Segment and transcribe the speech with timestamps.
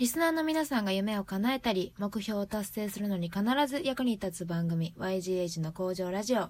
[0.00, 6.48] リスナーの皆さんが夢を叶えたり、目標を達成するのに必ず役に立つ番組、YGH の工場ラジオ。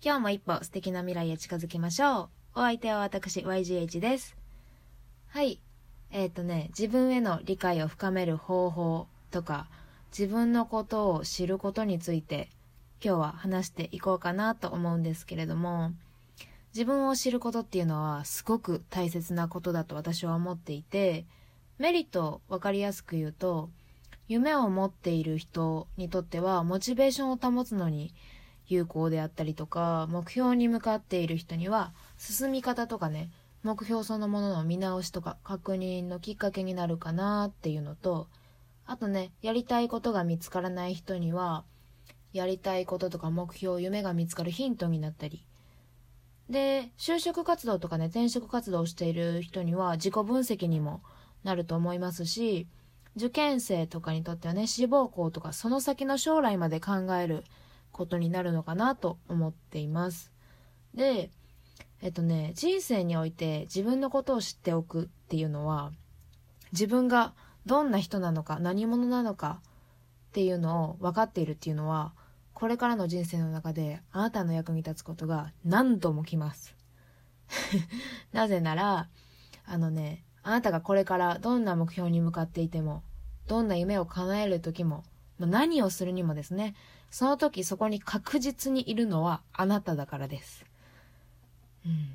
[0.00, 2.60] 今日も一歩素敵な未来へ近づきましょう。
[2.60, 4.36] お相手は私、YGH です。
[5.26, 5.60] はい。
[6.12, 9.66] えっ、とね、自分への理解を深める方法とか、
[10.16, 12.50] 自分のことを知ることについて、
[13.04, 15.90] 今日は話していこうかなと思うんですけれども、
[16.72, 21.26] 自分を知ることっていうのはすごく大切なことだと私は思っていて、
[21.82, 23.68] メリット分かりやすく言うと、
[24.28, 28.14] 夢を持っている人にとってはモチベーションを保つのに
[28.68, 33.32] 有効であったりとか、目標に向かっている人には進み方とかね、
[33.64, 38.28] 目標そのものの見直しとか確認のきっかけになるかなっていうのと、
[38.86, 41.64] あとね、やりたいことが見つからない人には、
[42.32, 45.44] やりたいこととか目標、夢が見つかるヒントになったり、
[46.48, 51.02] で、就職活動とかね、転職活動をしている人には自己分析にも
[51.44, 52.66] なると思いますし、
[53.16, 57.44] 受験生とかにとってはね、志望校とかその先の将来まで考える
[57.90, 60.32] ことになるのかなと思っています。
[60.94, 61.30] で、
[62.00, 65.92] えっとね、人生において自分のことを知っておくっていうのは、
[66.72, 67.34] 自分が
[67.66, 72.12] どんな人なのか、何者なのかっていうのを分かっているっていうのは、
[72.54, 76.74] これからの人生の中であなたの役に立つことが何度も来ます。
[78.32, 79.08] なぜなら、
[79.66, 83.02] あのね、あなたがこれからどんな目標に向かっていても、
[83.46, 85.04] どんな夢を叶える時も、
[85.38, 86.74] ま何をするにもですね、
[87.10, 90.64] その時そこに確実にいるのはあなただからです。
[91.84, 92.12] うん。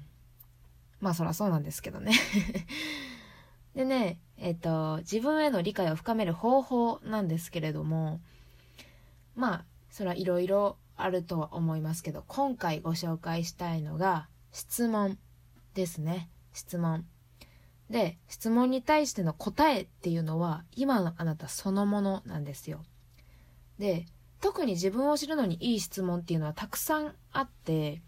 [1.00, 2.14] まあそらそうなんですけどね。
[3.76, 8.20] でね、えっ、と、自分への理解を深める方法なんですけれども、
[9.36, 15.20] まあ、それはいろいろあるとは思いますけど、今回ご紹介したいのが質問
[15.76, 16.30] ですね。
[16.54, 17.06] 質問。
[17.90, 22.84] で、質問に対しての答えっていうのは、今のあなたそのものなんですよ。
[23.80, 24.06] で、
[24.42, 28.02] 特に自分を知るのにいい質問っていうのはたくさんあって、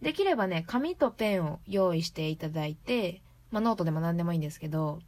[0.00, 5.00] できればね、紙とペンを用意していただいて、まあノートでも何でもいいんですけど、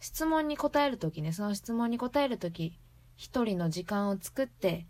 [0.00, 2.78] 質問に答えるときね、その質問に答えるとき、
[3.16, 4.86] 一人の時間を作って、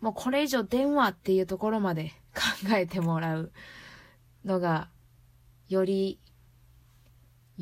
[0.00, 3.52] もうこれ以上電話っていうところまで考えてもらう
[4.44, 4.88] のが、
[5.68, 6.18] より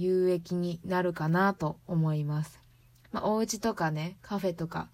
[0.00, 2.61] 有益になるかなと思います。
[3.12, 4.88] まあ、お家とかね、カフェとか、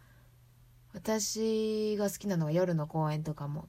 [0.93, 3.69] 私が好きなのは夜の公園とかも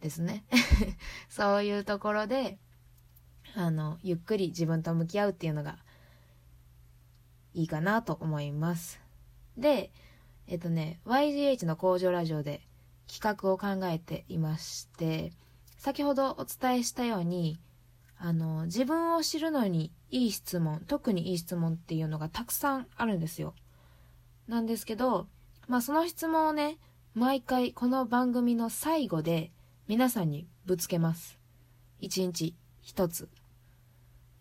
[0.00, 0.44] ですね。
[1.30, 2.58] そういうところで、
[3.54, 5.78] あの、ゆっくり自分と向き合うっていうのが
[7.54, 9.00] いいかなと思います。
[9.56, 9.92] で、
[10.46, 12.66] えっとね、YGH の工場ラジオで
[13.06, 15.32] 企画を考えていまして、
[15.78, 17.60] 先ほどお伝えしたように、
[18.26, 23.52] あの、自分を知るのにいい質問、特にいい質問っていうのがたくさんあるんですよ。
[24.48, 25.26] なんですけど、
[25.68, 26.78] まあその質問をね、
[27.12, 29.52] 毎回この番組の最後で
[29.88, 31.38] 皆さんにぶつけます。
[32.00, 33.28] 一日一つ。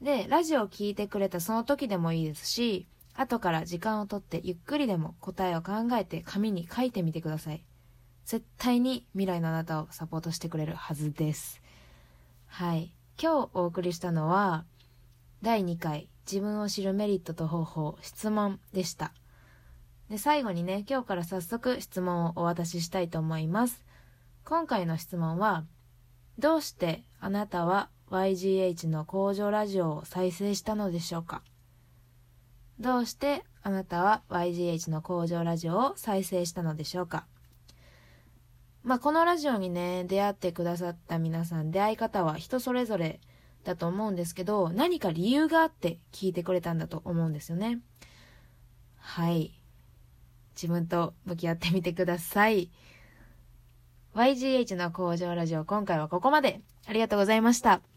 [0.01, 7.65] で、ラジオを聞いてくれたその時でもいいですし、後から時間をとってゆっくりでも答えを考えて紙に書いてみてください。
[8.23, 11.61] 絶対に未来のあなたをサポートしてくれるはずです。
[12.47, 12.93] はい。
[13.21, 14.65] 今日お送りしたのは、
[15.41, 19.13] 第2回自分を知るメリットと方法質問でした。
[20.09, 23.85] で、最後にね、今日から早速質問をお渡ししたいと思います。
[24.45, 25.63] 今回の質問は、
[26.37, 31.43] どうしてあなたは YGH の工場ラジオを再生したのでしょうか？
[32.79, 37.25] どうしてあなたは YGH の工場ラジオを再生したのでしょうか？
[38.83, 43.21] まあ、このラジオにね、出会ってくださった皆さん、出会い方は人それぞれ
[43.63, 47.79] だと思うんですけど、何か理由があって聞いてくれたんだと思うんですよね。
[48.97, 49.53] はい。
[50.55, 52.71] 自分と向き合ってみてください。
[54.15, 56.61] YGH の工場ラジオ、今回はここまで。
[56.85, 57.92] ありがとうございました。